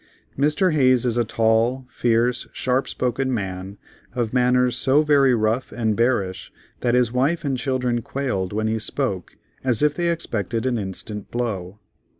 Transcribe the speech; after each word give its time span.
Mr. 0.35 0.73
Hayes 0.73 1.05
is 1.05 1.15
a 1.15 1.23
tall, 1.23 1.85
fierce, 1.87 2.47
sharp 2.53 2.87
spoken 2.87 3.31
man, 3.31 3.77
of 4.15 4.33
manners 4.33 4.75
so 4.75 5.03
very 5.03 5.35
rough 5.35 5.71
and 5.71 5.95
bearish 5.95 6.51
that 6.79 6.95
his 6.95 7.11
wife 7.13 7.45
and 7.45 7.59
children 7.59 8.01
quailed 8.01 8.51
when 8.51 8.65
he 8.65 8.79
spoke 8.79 9.37
as 9.63 9.83
if 9.83 9.93
they 9.93 10.09
expected 10.09 10.65
an 10.65 10.79
instant 10.79 11.29
blow. 11.29 11.77